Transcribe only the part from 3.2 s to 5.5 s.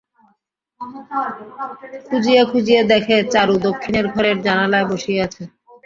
চারু দক্ষিণের ঘরের জানালায় বসিয়া আছে।